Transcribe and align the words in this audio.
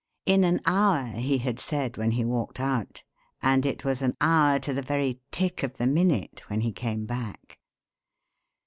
In 0.25 0.43
an 0.43 0.61
hour 0.65 1.09
he 1.19 1.37
had 1.37 1.59
said 1.59 1.95
when 1.95 2.09
he 2.09 2.25
walked 2.25 2.59
out, 2.59 3.03
and 3.39 3.67
it 3.67 3.85
was 3.85 4.01
an 4.01 4.17
hour 4.19 4.57
to 4.57 4.73
the 4.73 4.81
very 4.81 5.19
tick 5.29 5.61
of 5.61 5.77
the 5.77 5.85
minute 5.85 6.41
when 6.49 6.61
he 6.61 6.71
came 6.71 7.05
back. 7.05 7.59